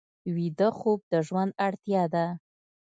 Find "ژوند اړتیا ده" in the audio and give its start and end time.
1.27-2.25